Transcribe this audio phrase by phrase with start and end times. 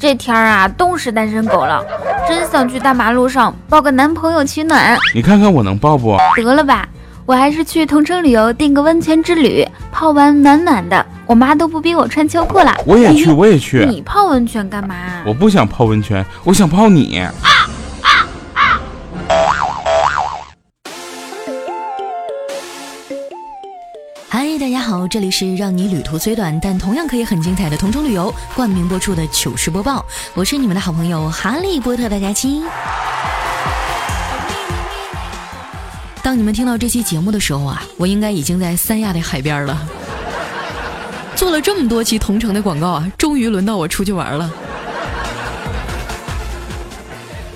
[0.00, 1.84] 这天儿啊，冻死单身狗了，
[2.26, 4.96] 真想去大马路上抱个男朋友取暖。
[5.14, 6.16] 你看看我能抱不？
[6.36, 6.88] 得了吧，
[7.26, 12.74] 我还是去同城旅游订个温泉之旅，泡完暖暖的，我妈都不逼我穿秋裤了。
[12.86, 13.84] 我也去，我也去。
[13.84, 14.94] 你泡温泉干嘛？
[15.26, 17.22] 我不想泡温泉，我想泡你。
[17.42, 17.49] 大
[25.08, 30.04] 这里是让你旅途虽短，但同样可以很精彩的同城旅游冠名播出的糗事播报。
[30.34, 32.64] 我是你们的好朋友哈利波特大家亲。
[36.22, 39.88] 当你们听到这期节目的时候啊，我应该已经在三亚的海边了。
[41.34, 44.50] 做了这么多期同城的广告啊，终于轮到我出去玩了。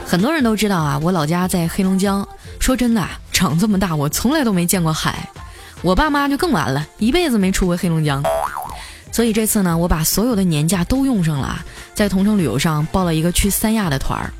[0.07, 2.27] 很多人都知道啊，我老家在黑龙江。
[2.59, 5.29] 说真的，长这么大，我从来都没见过海。
[5.85, 8.23] 我爸妈就更完了，一辈子没出过黑龙江，
[9.13, 14.33] 所以这次呢，我把所有的年假都用上了，在同城旅游上报了一个去三亚的团儿，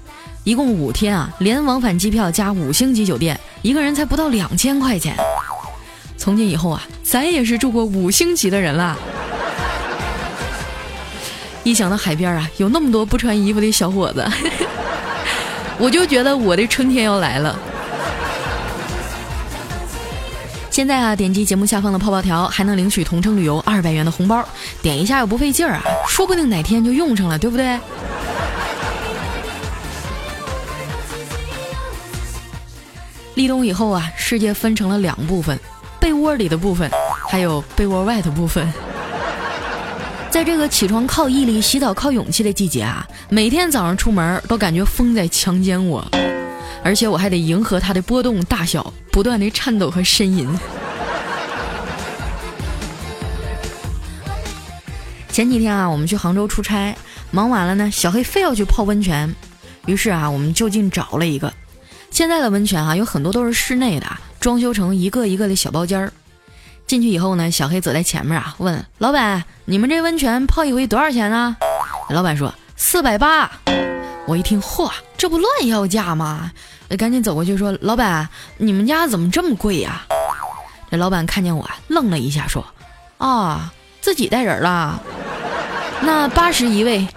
[0.43, 5.15] 一共五天啊，连往返机票加五星级酒店，一个人才不到两千块钱。
[6.17, 8.97] 从今以后啊，咱也是住过五星级的人了。
[11.63, 14.27] 一想到海边啊，有那么多不穿衣服的小伙子，
[15.77, 17.59] 我就觉得我的春天要来了。
[20.75, 24.45] 现在啊，点击节目下方的泡泡条，还能领取同城旅游二百元的红包，
[24.83, 27.79] 点一下又不费劲儿啊，说不定哪天就用上了，对不对？
[33.37, 35.57] 立冬以后啊，世界分成了两部分，
[36.01, 36.91] 被窝里的部分，
[37.29, 38.67] 还有被窝外的部分。
[40.29, 46.05] 在这个起床靠毅力、洗澡靠勇气的季节啊，每天早上出门都感觉风在强奸我。
[46.85, 50.47] 而且我还得迎合它的波动大小，不断的颤抖和呻吟。
[55.31, 56.95] 前几天啊，我们去杭州出差，
[57.31, 59.35] 忙完了呢，小黑非要去泡温泉，
[59.87, 61.53] 于是啊，我们就近找了一个。
[62.11, 64.07] 现在的温泉啊，有很多都是室内的，
[64.39, 66.13] 装修成一个一个的小包间儿。
[66.87, 71.57] 进去以后呢，小黑走在前面啊，问老板：“你们这温泉泡一回多少钱呢？”
[72.11, 73.51] 老板说：“四百八。”
[74.29, 76.53] 我一听，嚯，这不乱要价吗？
[76.99, 78.29] 赶紧走过去说：“老板，
[78.59, 80.07] 你们家怎么这么贵呀？”
[80.91, 82.65] 这老板看见我，愣了一下，说
[83.19, 85.01] ：“啊，自己带人了？
[86.03, 87.09] 那八十一位。”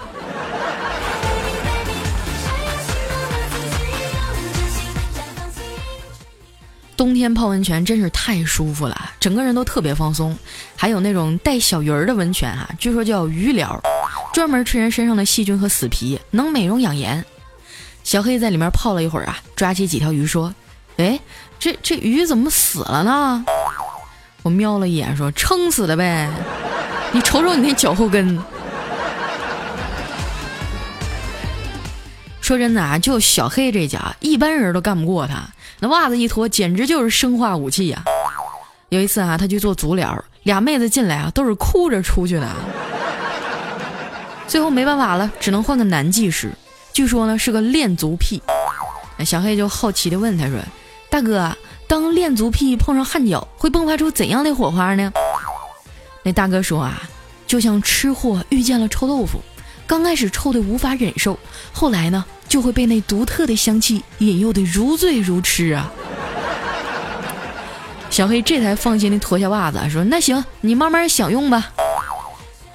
[6.96, 10.36] 冬天泡温泉真是太舒服了，整个人都特别放松。
[10.76, 13.80] 还有那种带小鱼儿的温泉啊，据说叫鱼疗，
[14.34, 17.24] 专门吃人身上的细菌和死皮，能美容养颜。
[18.08, 20.56] 小黑在里面泡了一会儿啊，抓起几条鱼说
[20.96, 21.20] ：“哎，
[21.60, 23.44] 这这鱼怎么死了呢？”
[24.44, 26.30] 我瞄了一眼说：“撑死的呗，
[27.12, 28.40] 你瞅瞅你那脚后跟。
[32.40, 35.44] ”说真的啊，就小黑这家，一般人都干不过他。
[35.82, 38.02] 那袜子一脱，简直就是生化武器呀！
[38.88, 42.50] 有一次啊，他去做足疗，俩妹子进来啊，都是哭着出去的。
[44.48, 46.50] 最后没办法了，只能换个男技师。
[46.98, 48.42] 据说呢是个恋足癖，
[49.24, 50.58] 小黑就好奇的问他说
[51.12, 51.56] ：“大哥，
[51.88, 55.14] 当恋足癖碰上汗脚，会迸发出怎样的火花呢？”
[56.26, 57.04] 那大哥说啊，
[57.46, 59.42] 就像吃货遇见了臭豆腐，
[59.86, 61.38] 刚开始臭的无法忍受，
[61.72, 65.92] 后来呢就会被那独特的香气引诱的如醉如痴啊。
[68.10, 71.70] 小黑这才放心的脱下袜子说：“那行，你慢慢享用吧。”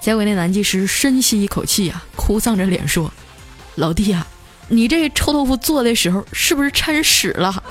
[0.01, 3.13] 结果那男技师深吸一口气啊，哭丧着脸说。
[3.77, 4.27] 老弟啊，
[4.69, 7.63] 你这臭豆腐做的时候是不是掺屎了？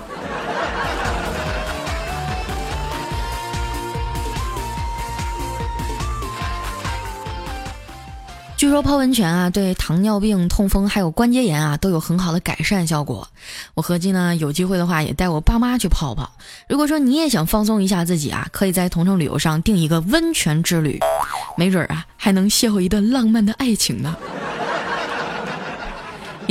[8.58, 13.28] 据说泡温泉啊，对糖尿病、痛风还有关节炎啊都有很好的改善效果。
[13.74, 16.32] 我合计呢，有机会的话也带我爸妈去泡泡。
[16.68, 21.00] 如果说你也想放松一下自己啊，可以在同城旅游上订一个温泉之旅，
[21.58, 24.16] 没准啊还能邂逅一段浪漫的爱情呢。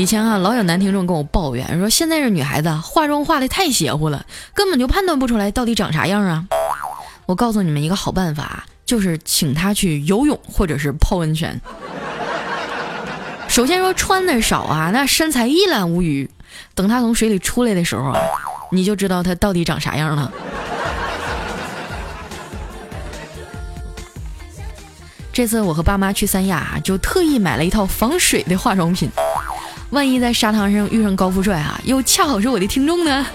[0.00, 4.24] 以前啊，老有男听众跟我抱怨说，现在这女孩子化妆化的太邪乎了，
[4.54, 6.46] 根本就判断不出来到底长啥样啊。
[7.26, 11.60] 我告诉你们一个好办法，就是请她去游泳或者是泡温泉。
[13.46, 16.30] 首先说穿的少啊，那身材一览无余。
[16.74, 18.18] 等她从水里出来的时候啊，
[18.70, 20.32] 你就知道她到底长啥样了。
[25.30, 29.10] 这次我和爸妈去三亚，就特意买了一套防水的化妆品。
[29.90, 33.26] 万一在沙滩上遇上高富帅啊，又恰好是我的听众呢，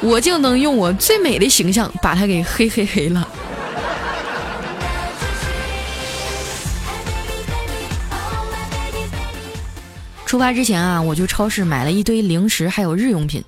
[0.00, 3.28] 我就能用我最美的形象把他给黑黑黑了。
[10.24, 13.44] 出发之前啊，我去超市买了一堆零食还有日用品。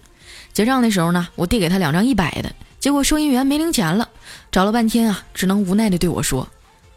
[0.52, 4.06] 结账的时候呢，我递给他两张一百的，结果收银员没零钱了，
[4.50, 6.46] 找了半天啊，只能无奈的对我说：“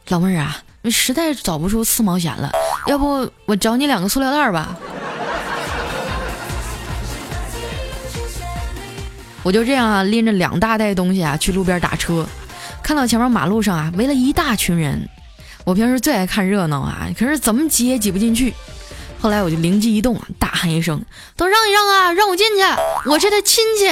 [0.09, 2.51] 老妹儿啊，实在找不出四毛钱了，
[2.87, 4.75] 要不我找你两个塑料袋吧。”
[9.43, 12.27] 我就这样啊，拎着两大袋东西啊去路边打车，
[12.81, 15.07] 看到前面马路上啊围了一大群人。
[15.63, 18.53] 我平时最爱看热闹啊，可是怎么挤也挤不进去。
[19.19, 21.01] 后来我就灵机一动啊，大喊一声
[21.37, 23.91] ：“都让一让啊，让我进去，我是他亲戚。”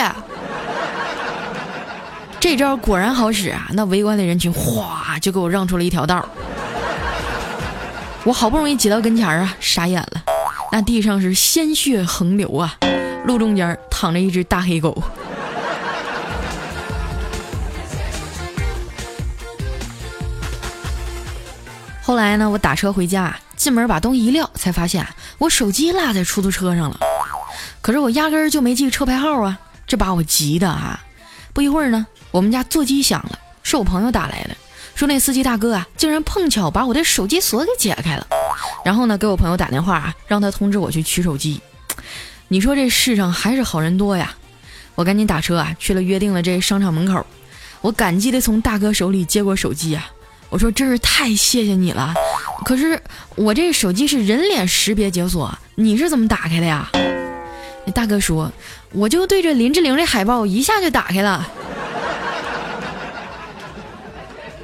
[2.39, 3.67] 这招果然好使啊！
[3.73, 6.27] 那围观的人群哗就给我让出了一条道。
[8.25, 10.23] 我好不容易挤到跟前啊，傻眼了，
[10.71, 12.77] 那地上是鲜血横流啊，
[13.25, 15.03] 路中间躺着一只大黑狗。
[22.01, 25.05] 后来呢，我打车回家，进门把东西一撂，才发现
[25.37, 26.97] 我手机落在出租车上了。
[27.81, 31.03] 可是我压根儿就没记车牌号啊，这把我急的啊！
[31.51, 34.55] 不一会儿呢，我们家座机响了，是我朋友打来的，
[34.95, 38.27] 说那司机大哥啊，竟然碰巧把我的手机锁给解开了。
[38.85, 41.59] 然后呢，给我朋友打电话，让他通知我去取手机。
[42.47, 44.35] 你说这世上还是好人多呀！
[44.95, 47.25] 我赶紧打车啊，去了约定的这商场门口。
[47.81, 50.09] 我感激的从大哥手里接过手机啊。
[50.49, 52.13] 我说真是太谢谢你了，
[52.63, 53.01] 可是
[53.35, 56.87] 我这手机是人脸识别解锁，你是怎么打开的呀？
[57.85, 58.51] 那大哥说，
[58.91, 61.49] 我就对着林志玲这海报一下就打开了。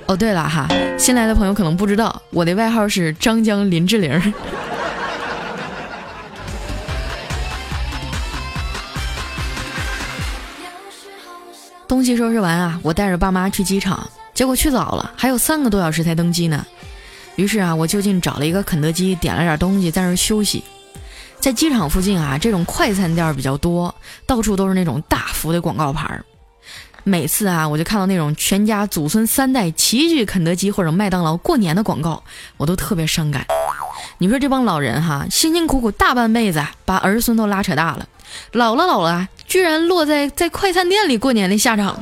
[0.10, 0.68] 哦，对了哈，
[0.98, 4.20] 新来的朋友可能不知道，我的外号是张江林志玲。
[11.88, 14.10] 东西收拾完啊，我带着爸妈去机场。
[14.34, 16.66] 结果去早了，还有三个多小时才登机呢。
[17.36, 20.64] 于是啊，我就近找了一个肯德基，点了点东西，在那儿休息。
[21.40, 23.94] 在机场附近啊，这种快餐店比较多，
[24.26, 26.26] 到处都是那种大幅的广告牌儿。
[27.10, 32.24] 每次啊，我就看到那种全家祖孙三代齐聚肯德基或者麦当劳过年的广告，
[32.56, 33.46] 我都特别伤感。
[34.20, 38.06] 你说这帮老人哈，辛辛苦苦大半辈子，把儿孙都拉扯大了，
[38.52, 42.00] 老了老了，居然落在 在快餐店里过年的下场。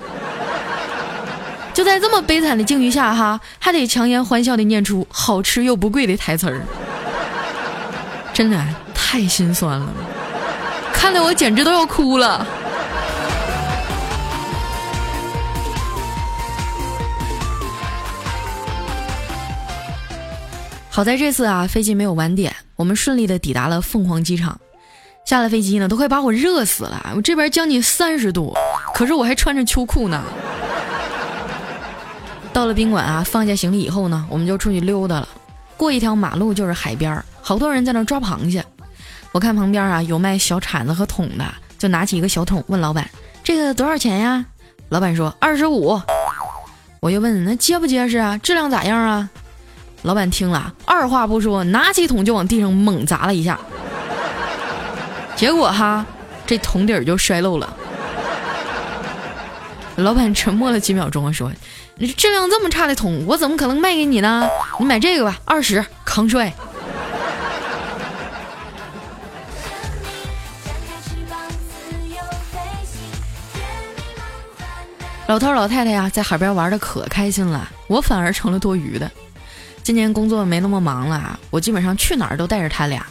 [1.73, 6.61] 就在这么悲惨的境遇下，哈，还得强颜欢笑的念出好吃又不贵的台词儿，
[8.33, 8.61] 真的
[8.93, 9.87] 太心酸了，
[10.91, 12.45] 看得我简直都要哭了。
[20.97, 24.59] 好在这次啊，飞机没有晚点，我们顺利的抵达了凤凰机场。
[25.27, 28.51] 下了飞机呢，都快把我热死了，我这边将近三十度，
[28.95, 30.23] 可是我还穿着秋裤呢。
[32.51, 35.29] 到了宾馆啊，放下行李以后呢，我们就出去溜达了。
[35.77, 38.65] 过一条马路就是海边，好多人在那抓螃蟹。
[39.31, 41.45] 我看旁边啊有卖小铲子和桶的，
[41.77, 43.07] 就拿起一个小桶问老板
[43.45, 44.43] ：“这个多少钱呀？”
[44.89, 46.01] 老板说：“二十五。”
[47.01, 48.35] 我又问：“那结不结实啊？
[48.39, 49.29] 质量咋样啊？”
[50.03, 53.59] 老板听了，二话不说，拿起桶就往地上猛砸了一下。
[55.35, 56.05] 结果哈，
[56.45, 57.75] 这桶底儿就摔漏了。
[59.97, 61.51] 老板沉默了几秒钟，说。
[61.99, 64.47] 你质量这么差的桶，我怎么可能卖给你呢？
[64.79, 66.53] 你买这个吧，二十，扛摔。
[75.25, 79.11] 老头老太太呀，在海边玩的可开心了，我反而成了多余的。
[79.87, 83.07] 今年工作没那么忙了，我基本上去哪儿都带着他俩。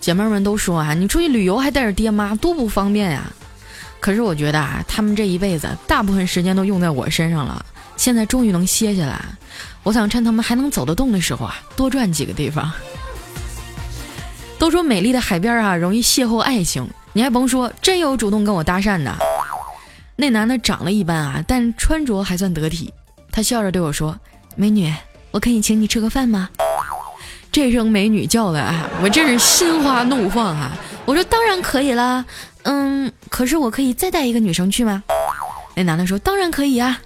[0.00, 3.30] 姐妹们都说啊，你出去旅游还带着爹妈，多不方便呀。
[4.00, 7.62] 可是我觉得啊，他们这一辈子大部分时间都用在我身上了。
[7.98, 9.22] 现在终于能歇下来，
[9.82, 12.72] 我想趁他们还能走得动的时候啊，多转几个地方。
[14.58, 19.14] 都说美丽的海边啊，容易邂逅爱情，你还甭说，真有主动跟我搭讪的。
[20.16, 22.94] 那男的长得一般啊，但穿着还算得体。
[23.30, 24.18] 他笑着对我说
[24.56, 24.90] ：“美女，
[25.38, 26.50] 我可以请你吃个饭吗？”
[27.52, 30.72] 这声美女叫的啊，我真是心花怒放啊！
[31.04, 32.24] 我说当然可以啦，
[32.64, 35.04] 嗯，可是我可以再带一个女生去吗？
[35.76, 37.00] 那男的说：“当然可以啊。”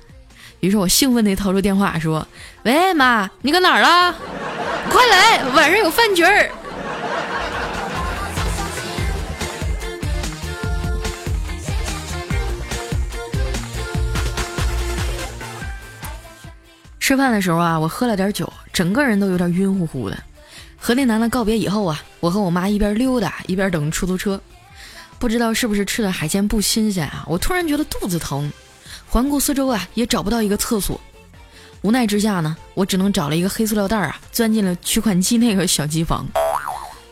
[0.61, 2.27] 于是我兴奋的掏出电话说
[2.65, 4.15] ：“喂，妈，你搁哪儿了？
[4.89, 6.51] 快来，晚上有饭局儿。”
[17.13, 20.17] 吃饭的时候啊，我喝了点酒，整个人都有点晕乎乎的。
[20.79, 24.41] 和那男的告别以后啊，我和我妈一边溜达一边等出租车。
[25.19, 28.51] 不知道是不是吃的海鲜不新鲜啊，我突然觉得肚子疼。
[29.07, 30.99] 环顾四周啊，也找不到一个厕所。
[31.83, 36.27] 无奈之下呢，我只能找了一个黑塑料袋啊，钻进了取款机那个小机房。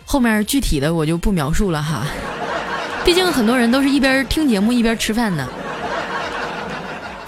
[0.06, 2.06] 后面具体的我就不描述了哈，
[3.04, 5.46] 毕竟很多人都是一边听节目一边吃饭呢。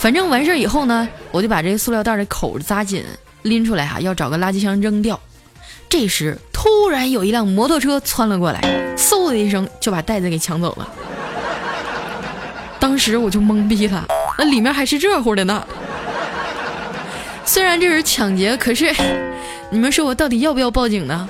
[0.03, 3.05] 反正完事儿以后呢，我就把这个塑料袋的口扎紧，
[3.43, 5.21] 拎出来哈，要找个垃圾箱扔掉。
[5.89, 8.61] 这时突然有一辆摩托车窜了过来，
[8.97, 10.89] 嗖的一声就把袋子给抢走了。
[12.81, 14.05] 当时我就懵逼了，
[14.37, 15.65] 那里面还是热乎的呢。
[17.47, 18.93] 虽然这是抢劫，可是
[19.71, 21.29] 你们说我到底要不要报警呢？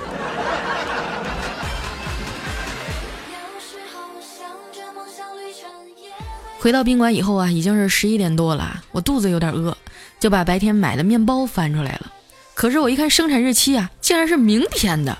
[6.63, 9.75] 回到宾馆以后啊，已经是十一点多了，我肚子有点饿，
[10.17, 12.09] 就把白天买的面包翻出来了。
[12.53, 15.17] 可是我一看生产日期啊，竟然是明天的。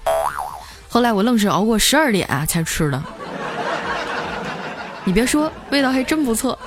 [0.88, 3.04] 后来我愣是熬过十二点啊才吃的。
[5.04, 6.58] 你别说，味道还真不错。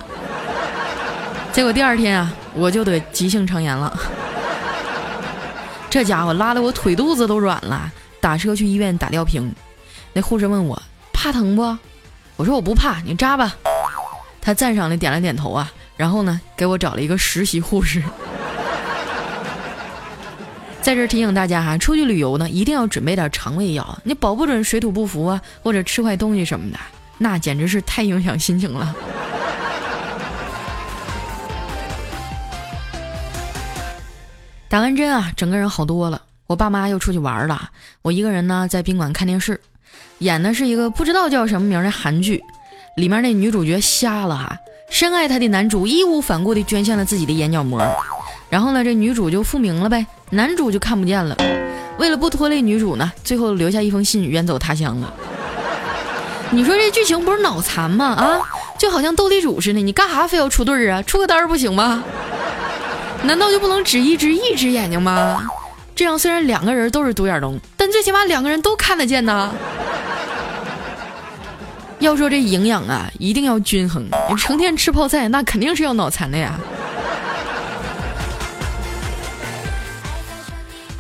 [1.53, 3.99] 结果第二天啊，我就得急性肠炎了。
[5.89, 7.91] 这家伙拉的我腿肚子都软了，
[8.21, 9.51] 打车去医院打吊瓶。
[10.13, 10.83] 那护士问我
[11.15, 11.63] 怕疼不？
[12.37, 13.57] 我说我不怕，你扎吧。
[14.47, 18.01] 他赞赏的点了点头啊，然后呢，给我找了一个实习护士。
[20.81, 26.79] 在这提醒大家哈，出去旅游呢，一定要准备点肠胃药，你保不准水土不服啊，或者吃坏东西什么的，
[27.19, 28.95] 那简直是太影响心情了。
[34.69, 36.23] 打完针啊，整个人好多了。
[36.47, 39.61] 我爸妈又出去玩了，我一个人呢在宾馆看电视，
[40.19, 42.41] 演的是一个不知道叫什么名的韩剧。
[42.97, 47.79] 里面那女主角瞎了哈，深爱她的男主义无反顾地捐献了自己的眼角膜，
[48.49, 51.37] 然后呢，这女主就复明了呗，男主就看不见了。
[51.99, 55.13] 为了不拖累女主呢，最后留下一封信远走他乡了。
[56.51, 58.07] 你说这剧情不是脑残吗？
[58.07, 58.41] 啊，
[58.79, 61.03] 就好像斗地主似的，你干啥非要出对儿啊？
[61.03, 62.03] 出个单儿不行吗？
[63.25, 65.47] 难道就不能只一只一只眼睛吗？
[65.95, 69.53] 这样虽然两个人都是独眼龙，但最起码两个人都看得见呢。
[72.07, 74.07] 要说这营养啊，一定要均衡。
[74.31, 76.57] 你成天吃泡菜，那肯定是要脑残的呀。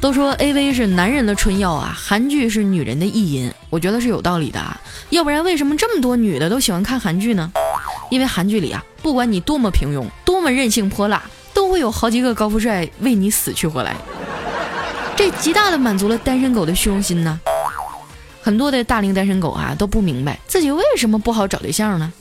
[0.00, 4.76] 都说 A V 是男人的春药啊，韩剧是女人的意淫，我觉得是有道理的啊。
[5.10, 7.52] 要不然为什么这么多女的都喜欢看韩剧呢？
[8.10, 11.22] 因为韩剧里啊，不管你多么平庸，多么任性泼辣，
[11.54, 13.94] 都会有好几个高富帅为你死去活来。
[15.14, 17.40] 这极大的满足了单身狗的虚荣心呢。
[18.46, 22.12] 很多的大龄单身狗啊都不明白自己为什么不好找对象呢？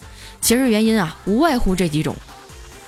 [0.42, 2.16] 其实原因啊无外乎这几种：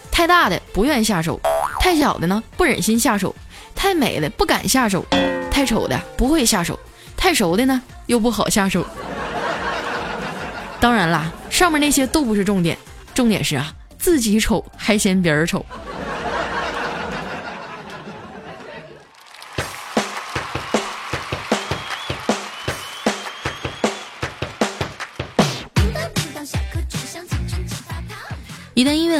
[0.09, 1.39] 太大的不愿下手，
[1.79, 3.35] 太小的呢不忍心下手，
[3.75, 5.05] 太美的不敢下手，
[5.51, 6.79] 太丑的不会下手，
[7.15, 8.83] 太熟的呢又不好下手。
[10.79, 12.75] 当然啦，上面那些都不是重点，
[13.13, 15.63] 重点是啊自己丑还嫌别人丑。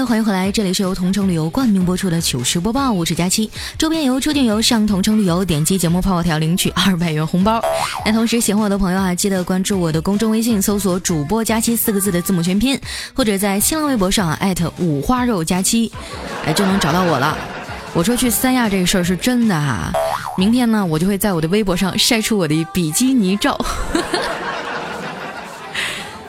[0.07, 3.51] 欢迎回来，这里是由同城旅游冠名播出的糗事播报，我是佳期。
[3.77, 7.61] 周边游、出境游上同城旅游，点击节目泡泡条领取二百元红包。
[8.05, 12.79] 那同时喜欢我的朋友啊，记得关注我的公众微信，搜索“主播佳期”四个字的字母全拼，
[13.13, 15.91] 或者在新浪微博上艾特五花肉佳期，
[16.45, 17.37] 哎，就能找到我了。
[17.93, 19.91] 我说去三亚这个事儿是真的哈，
[20.37, 23.59] 明天呢，我就会在我的微博上晒出我的比基尼照。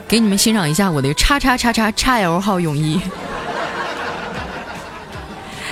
[0.05, 2.99] 给你们欣赏一下我的叉叉叉叉叉 L 号泳衣。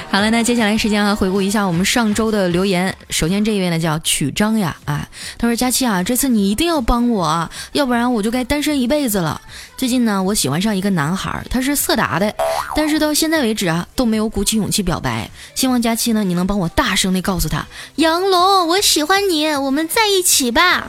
[0.09, 2.95] 好了，那接下来时间啊，回顾一下我们上周的留言。
[3.09, 9.39] 首先这一位呢叫曲张呀，啊，他说佳期啊，这次你一定要帮我啊，要不然我就该单身一辈子了。
[9.75, 12.33] 最近呢，我喜欢上一个男孩，他是色达的，
[12.75, 15.29] 但是到现在为止啊，都没有鼓起勇气表白。
[15.53, 20.87] 希望佳期呢，你能帮我大声的告诉他，杨龙，我喜欢你，我们在一起吧。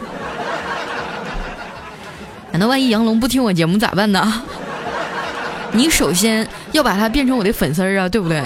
[2.52, 4.42] 那万一杨龙不听我节目咋办呢？
[5.72, 8.42] 你首先要把他变成我的粉丝儿啊，对不对？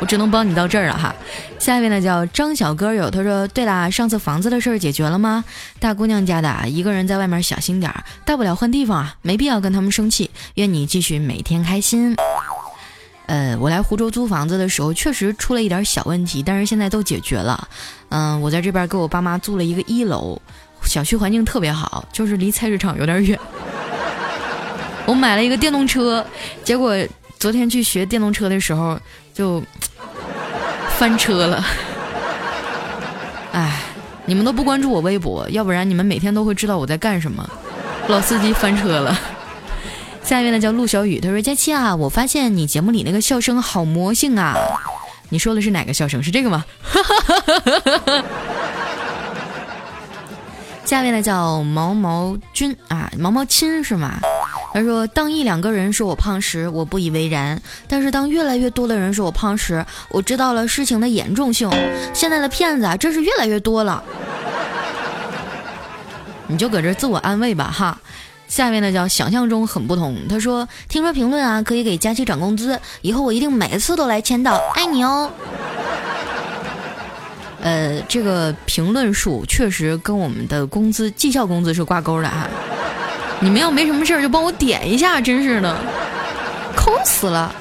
[0.00, 1.14] 我只能帮你到这儿了哈。
[1.58, 5.44] 下一位呢叫张小哥友，他说：“对啦，上次房子的事儿解决了吗？
[5.80, 10.30] 大姑娘家的，一个人在外面小心点儿，大不了换地方啊，没必要跟他们生气。
[10.54, 12.14] 愿你继续每天开心。”
[13.26, 17.68] 呃，我来湖州租房子的时候确实出了一点小问题，但是现在都解决了。
[18.10, 20.40] 嗯，我在这边给我爸妈租了一个一楼。
[20.84, 23.36] 小区环境特别好，就是离菜市场有点远。
[25.06, 26.24] 我买了一个电动车，
[26.62, 26.94] 结果
[27.40, 28.96] 昨天去学电动车的时候
[29.36, 29.62] 就
[30.96, 31.62] 翻车了。
[33.52, 33.82] 哎，
[34.24, 37.46] 你们都不关注我微博，要不然你们每天都会知道我在干什么。
[38.08, 39.18] 老司机翻车了。
[40.22, 44.54] 下一位呢叫陆小雨，他说：“佳期啊，我发现你节目里那个笑声好魔性啊。”
[45.28, 46.22] 你说的是哪个笑声？
[46.22, 46.64] 是这个吗？
[50.86, 54.18] 下面呢叫毛毛君啊，毛毛亲是吗？
[54.76, 57.56] 他说：“当一两个人说我胖时，我不以为然；
[57.88, 61.66] 但是当越来越多的人说我胖时，我知道了事情的严重性。
[62.12, 64.04] 现在的骗子啊，真是越来越多了。
[66.46, 67.98] 你就搁这自我安慰吧，哈。
[68.48, 70.14] 下面呢叫想象中很不同。
[70.28, 75.30] 他说：听说评论啊可以给佳期涨工资，以后我一定每次都来签到，爱你哦。
[77.62, 82.46] 呃，这个评论数确实跟我们的工资绩效工资是挂钩的哈。”
[83.40, 85.76] 你们要没什么事儿就帮我点一下，真是的，
[86.74, 87.54] 抠死了。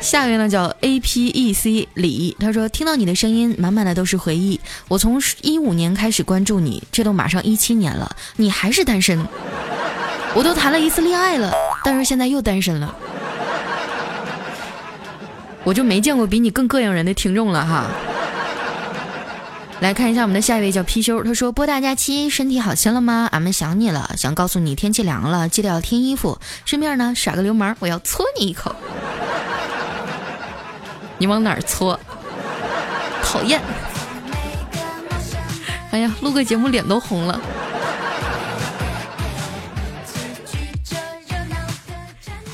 [0.00, 4.60] 下一位呢叫 A P E C 李，他说听到你的声音，满满的都是回忆。
[4.86, 9.24] 我从一五年开始关注你，这都马上一七年了，你还是单身。
[10.34, 11.52] 我都谈了一次恋爱了，
[11.84, 12.94] 但是现在又单身了。
[15.64, 17.86] 我就没见过比你更膈应人的听众了哈。
[19.80, 23.28] 来看一下我们的下一位叫貔貅，他说：“波大假期身体好些了吗？
[23.30, 26.36] 俺们想你了，想告诉你天气凉了，记得要添衣服。
[26.64, 28.74] 顺便呢耍个流氓，我要搓你一口。
[31.16, 31.98] 你往哪儿搓？
[33.22, 33.60] 讨厌！
[35.92, 37.40] 哎呀，录个节目脸都红了。”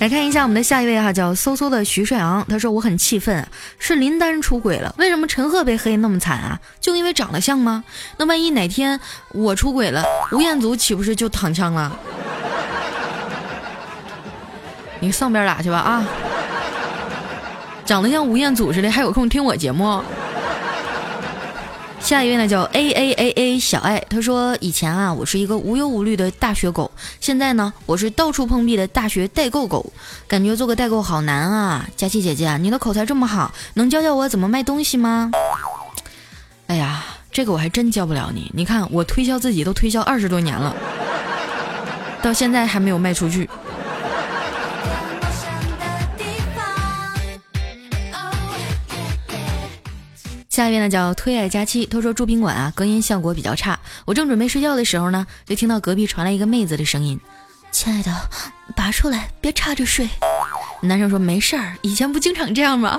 [0.05, 6.61] 来看一下我们的下一位哈，叫嗖嗖的徐帅昂，他说我很气愤，是林丹出轨了，为什么陈赫被黑那么惨啊？
[6.79, 7.83] 就因为长得像吗？
[8.19, 11.99] 那万一哪天我出轨了，吴彦祖岂不是就躺枪了？
[15.01, 16.07] 你上边打去吧啊！
[17.87, 20.05] 长得像吴彦祖似的，还有空听我节目？
[22.05, 29.91] 下一位呢叫 A A A A 小爱，他说以前啊我是一个无忧无虑的大学狗，现在呢我是到处碰壁的大学代购狗，
[30.29, 31.89] 感觉做个代购好难啊！
[31.97, 35.31] 佳琪姐姐，你的口才这么好，能教教我怎么卖东西吗？
[36.67, 38.53] 哎呀，这个我还真教不了你。
[38.55, 40.77] 你看我推销自己都推销二十多年了，
[42.23, 43.49] 到现在还没有卖出去。
[50.65, 53.79] 下一位呢叫推爱佳期，他说住宾馆啊，隔音效果比较差。
[54.07, 57.21] 我正准备睡觉的时候呢，就听到隔壁传来一个妹子的声音
[57.71, 58.11] ：“亲爱的，
[58.75, 60.09] 拔出来，别插着睡。”
[60.81, 62.99] 男生说：“没事儿，以前不经常这样吗？”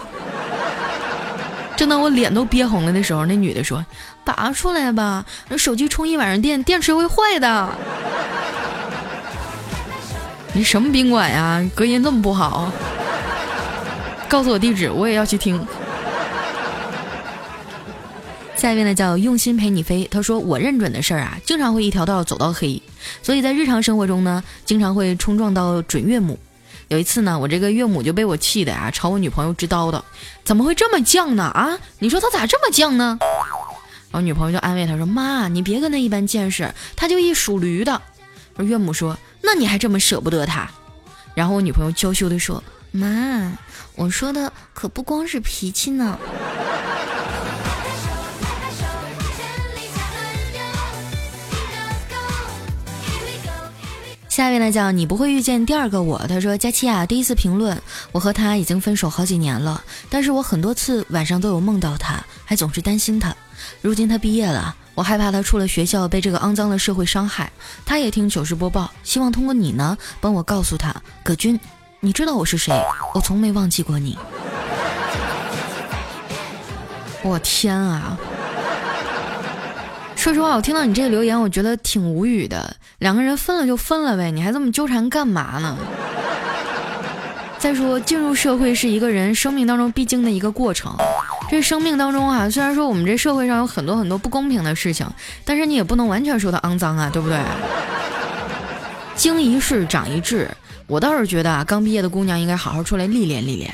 [1.75, 3.83] 正当我脸都憋红了的时候，那女的说
[4.23, 7.69] ：“拔出来吧，那手机充一晚上电，电池会坏的。”
[10.53, 11.67] 你什么宾馆呀？
[11.73, 12.71] 隔音这么不好？
[14.29, 15.65] 告诉我地址，我也要去听。
[18.55, 22.81] 下一位呢叫用心陪你飞，他说我认准的事儿啊，经常会一条道走到黑，
[23.21, 26.39] 所以在日常生活中呢，经常会冲撞到准岳母。
[26.87, 30.01] 有一次呢，我这个岳母就被我气的啊，朝我女朋友直叨叨，
[30.43, 31.43] 怎么会这么犟呢？
[31.43, 33.19] 啊，你说他咋这么犟呢？
[34.11, 38.01] 然后女朋友就安慰他说：“妈，你别跟他一般见识，他就一属驴的。”
[38.59, 40.69] 岳母说：“那你还这么舍不得他？”
[41.35, 43.51] 然后我女朋友娇羞的说：“妈，
[43.95, 46.17] 我说的可不光是脾气呢。”
[54.35, 56.19] 下一位呢叫你不会遇见第二个我。
[56.27, 63.33] 他说：“佳期啊，第一次评论，我和他已经分手好几年了，但是我很多次晚上都有梦到他，还总是担心他。
[63.79, 67.49] 如今他毕业了，我害怕他出了学校被这个肮脏的社会伤害。
[67.85, 70.93] 他也听糗事播报，希望通过你呢，帮我告诉他，
[71.23, 71.57] 葛军，
[72.01, 72.73] 你知道我是谁？
[73.13, 74.17] 我从没忘记过你。
[77.23, 78.19] 我天啊！”
[80.25, 82.75] 说实话，我听到你这个留言，我觉得挺无语的。
[82.97, 85.77] 两个人分了就分了呗，你还这么纠缠干嘛呢？
[87.59, 90.91] 再说，进入社会是一个人生命当中必经的一个过程。
[91.47, 95.07] 这生命当中啊，虽然说我们这社会上有很多很多不公平的事情，
[95.43, 97.39] 但是你也不能完全说它肮脏啊，对不对？
[99.15, 100.49] 经一事长一智，
[100.87, 103.71] 我倒是觉得啊，刚毕业的姑娘应该好好出来历练历练。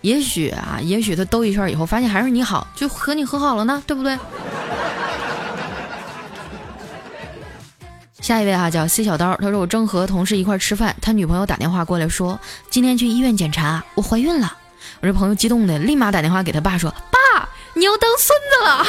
[0.00, 4.18] 也许啊，也许她兜一圈以后，发现还是你好，就和你和好了呢，对不对？
[8.24, 14.56] 下一位哈叫 C 小刀，他说我正和同事一块吃饭，他女朋友打电话过来说今天去医院检查，我怀孕了。
[15.02, 18.86] 我这朋友激动的立马打电话给他爸说：“爸，你要当孙子了。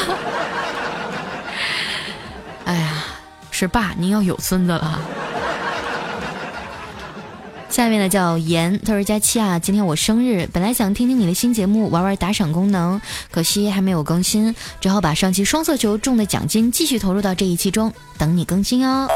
[2.63, 3.03] ”哎呀，
[3.51, 5.01] 是爸，您要有孙子了。
[7.75, 19.09] 下面呢叫严，他说佳期啊，今天我生日，本来想听听你的新节目，玩玩打赏功能，可惜还没有更新，只好把上期双色球中的奖金继续投入到这一期中，等你更新哦。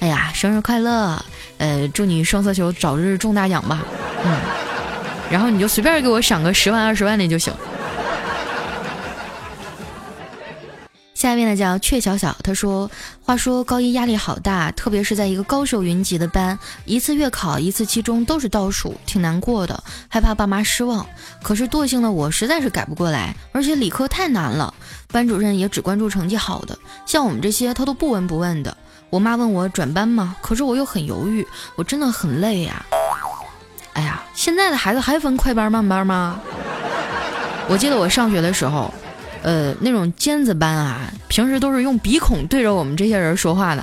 [0.00, 1.24] 哎呀，生日快乐！
[1.56, 3.82] 呃，祝你双色球早日中大奖吧。
[4.26, 4.38] 嗯，
[5.30, 7.50] 然后你就随便给我赏个十万二十万的就行。
[11.20, 12.90] 下一位呢叫雀小小，他说
[13.22, 21.06] ：“话说高一压力好大，特别是在一个高手云集的班，一次月考，一次期中都是倒数，挺难过的，害怕爸妈失望。
[21.42, 24.72] 可是惰性的我实在是改不过来，而且理科太难了，
[25.12, 28.74] 班主任也只关注成绩好的，像我们这些他都不闻不问的。
[29.10, 30.34] 我妈问我转班吗？
[30.40, 32.82] 可是我又很犹豫，我真的很累呀。
[33.92, 36.40] 哎呀，现在的孩子还分快班慢班吗？
[37.68, 38.90] 我记得我上学的时候。”
[39.42, 43.82] 呃，那种尖子班啊，平时都是用鼻孔对着我们这些人说话的。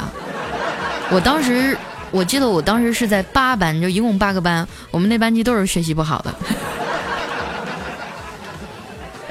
[1.10, 1.76] 我当时，
[2.12, 6.36] 我记得我当时是在八班，就一共八个班，我们那班级都是学习不好的。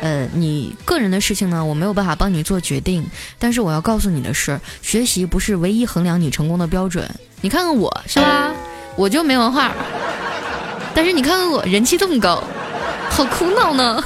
[0.00, 3.04] 呃，你个人的事情呢，我没有办法帮你做决定，
[3.38, 7.08] 但是我要告诉你的是，学习不是唯一衡量你成功的标准。
[7.40, 8.52] 你看看我是吧，
[8.96, 9.72] 我就没文化，
[10.94, 12.42] 但是你看看我人气这么高，
[13.10, 14.02] 好苦恼呢。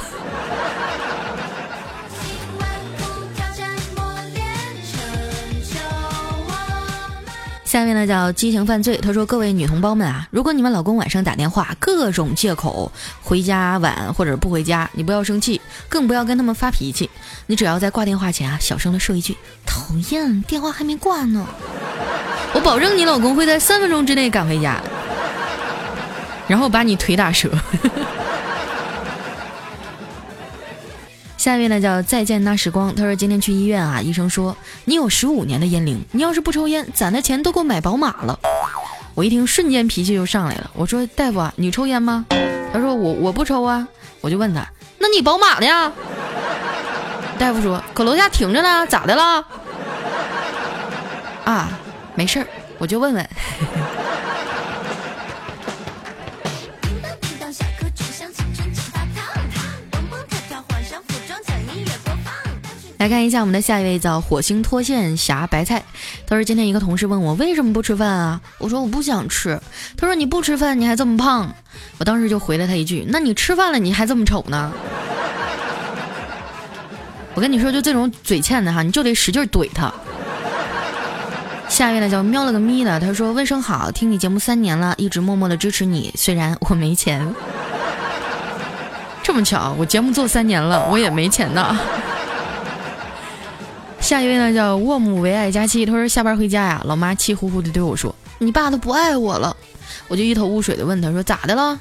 [7.71, 12.91] 下面呢叫激情犯罪，他说：“各位女同胞们啊，如果你们老公晚上打电话，各种借口
[13.23, 17.09] 回家晚或者不回家，你不要生气，更不要跟他们发脾气。
[17.45, 21.47] 你只要在挂电话前啊，小声的说一句‘讨厌’，电话还没挂呢，
[22.53, 24.77] 我保证你老公会在三分钟之内赶回家，
[26.49, 27.49] 然后把你腿打折。”
[31.41, 38.39] 下一位呢叫再见那时光，他说今天去医院啊，医生说你有十五年的烟龄，你要是不抽烟，攒的钱都够买宝马了。
[39.15, 42.27] 我一听瞬间脾气就上来了，我说大夫啊，你抽烟吗？
[42.71, 43.87] 他说我我不抽啊，
[44.21, 44.63] 我就问他，
[44.99, 45.91] 那你宝马呢？
[47.39, 49.43] 大夫说搁楼下停着呢，咋的了？
[51.43, 51.69] 啊，
[52.13, 52.45] 没事儿，
[52.77, 53.29] 我就问问。
[63.01, 65.81] 来看一下我们的下一位叫火星脱线侠白菜，
[66.27, 68.39] 他说今天一个同事问我为什么不吃饭啊？
[68.59, 69.59] 我说我不想吃。
[69.97, 71.51] 他说你不吃饭你还这么胖，
[71.97, 74.71] 我当时就回了他一句，那你吃饭了你还这么丑呢？
[77.33, 79.91] 我跟你说就这种嘴欠的哈，你就得使劲怼他。
[81.67, 87.33] 下一位呢叫喵了个咪的，他说问声好，听你节目三年了，一直默默的支持你，虽然我没钱。
[89.23, 91.75] 这么巧，我节目做三年了，我也没钱呢。
[94.01, 99.55] 下一位呢叫沃姆唯爱佳期，他说下班回家呀，老妈气呼呼的对我说：“你爸都不爱我了。”
[100.09, 101.79] 我就一头雾水的问他说：“咋的了？”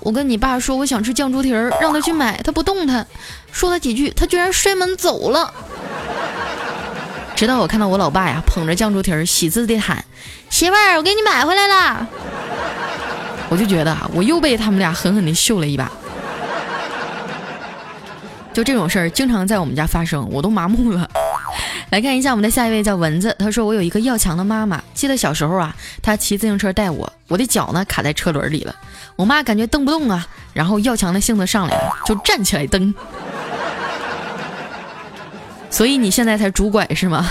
[0.00, 3.06] 我跟你爸说我想吃酱猪蹄儿，让他去买，他不动弹，
[3.52, 5.54] 说了几句，他居然摔门走了。
[7.36, 10.04] 直到我看到我老爸呀捧着酱猪蹄儿，喜滋的喊
[10.50, 12.08] ：“媳妇儿，我给你买回来了。”
[13.50, 15.92] 我就觉得啊，我又被他们俩狠狠的秀了一把。
[18.52, 21.08] 就这种事儿经常在我们家发生，我都麻木了。
[21.90, 28.74] 来看一下我们的下一位叫蚊子，他说我有一个要强的妈妈，记得小时候啊，她骑自行车带我，我的脚呢卡在车轮里了，
[29.16, 32.94] 我妈感觉蹬不动啊，然后要强的性子上来了，就站起来蹬。
[35.70, 37.26] 所以你现在才拄拐是吗？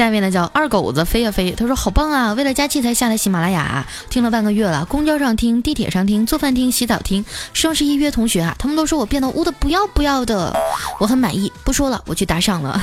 [0.00, 2.32] 下一位呢叫二狗子飞呀飞，他说好棒啊！
[2.32, 7.22] 为了佳期才下的喜马拉雅，听了半个月了，公交上听，地铁上听，做饭听，洗澡听。
[7.52, 10.56] 双十一约同学啊，他们都说我变得污的不要不要的，
[10.98, 11.52] 我很满意。
[11.64, 12.80] 不说了，我去打赏了。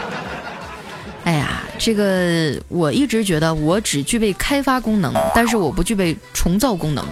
[1.24, 7.02] 哎呀，这个我一直觉得我只具备开发功能，但是我不具备重造功能。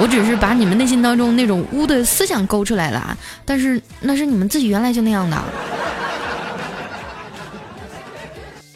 [0.00, 5.40] 我只是把你们内心当中那种污的思想勾出来了，但是那是你们自己原来就那样的。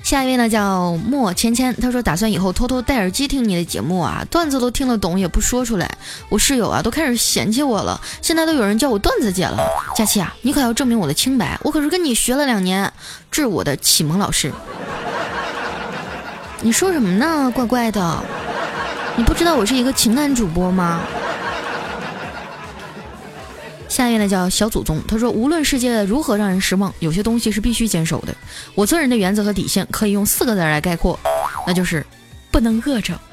[0.07, 5.99] 下一位呢叫莫芊芊，他说打算以后偷偷戴耳机听你的节目啊，段子都听得懂也不说出来。
[6.29, 9.59] 我室友啊都开始嫌弃我了，现在都有人叫我段子姐了。
[9.97, 12.89] 佳期啊，你可要证明我的清白，我可是跟你学了两年，
[13.33, 14.53] 致我的启蒙老师。
[16.63, 18.23] 你说什么呢，怪怪的？
[19.17, 21.01] 你不知道我是一个情感主播吗？
[23.97, 28.35] 下一位呢叫小祖宗，他说无论世界如何让人失望，有些东西是必须坚守的。
[28.75, 31.19] 我做人的原则和底线可以用四个字来概括，
[31.67, 32.05] 那就是
[32.51, 33.19] 不能饿着。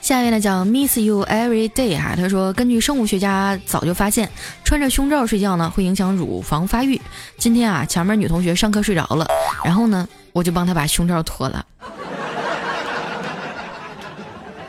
[0.00, 4.30] 下一位呢叫 Miss You Every Day 哈，他说根据生物学家早就发现，
[4.62, 7.00] 穿着胸罩睡觉呢会影响乳房发育。
[7.38, 9.26] 今天啊，前面女同学上课睡着了，
[9.64, 11.66] 然后呢，我就帮她把胸罩脱了。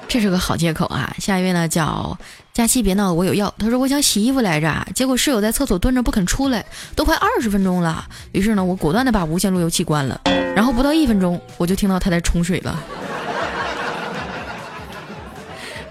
[0.07, 1.13] 这是个好借口啊！
[1.19, 2.17] 下一位呢叫
[2.53, 3.53] 佳期，别闹，我有药。
[3.59, 6.65] 他说我想洗衣服来着，结果室友在厕所蹲着不肯出来，
[6.95, 8.07] 都快二十分钟了。
[8.31, 10.19] 于是呢，我果断的把无线路由器关了，
[10.55, 12.79] 然后不到一分钟，我就听到他在冲水了。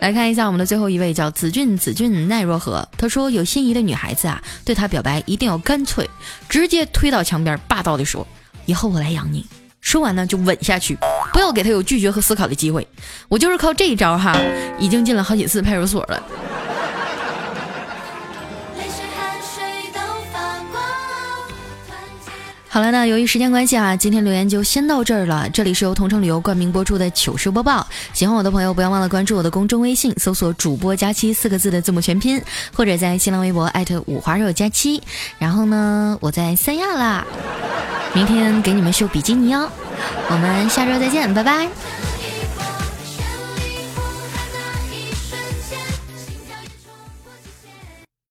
[0.01, 2.89] 来看一下我们的最后一位，叫子俊，子俊奈若何？
[2.97, 6.09] 他说有心仪的女孩子啊，对他表白一定要干脆，
[6.49, 8.27] 直接推到墙边，霸道的说
[8.67, 9.47] ：“以后我来养你。”
[9.81, 10.99] 说完呢就吻下去，
[11.37, 12.89] 不要给他有拒绝和思考的机会。
[13.29, 14.35] 我就是靠这一招哈，
[14.79, 16.23] 已经进了好几次派出所了。
[22.77, 25.49] 好了，那由于时间关系啊，今天留言就先到这儿了。
[25.49, 27.87] 这里是由同城旅游冠名播出的糗事播报。
[28.13, 32.39] 喜欢我的朋友，不要忘了关注我的公众微信，搜索“主播佳期”四个字的字母全拼，
[32.75, 35.03] 或者在新浪微博艾特五花肉佳期。
[35.39, 37.27] 然后呢，我在三亚啦，
[38.13, 39.71] 明天给你们秀比基尼哦。
[40.29, 41.67] 我们下周再见，拜拜。